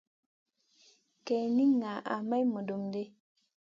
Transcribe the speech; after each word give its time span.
Kay 1.25 1.45
di 1.55 1.65
ŋaha 1.79 2.15
may 2.29 2.43
mudum 2.51 2.83
ɗi. 2.93 3.03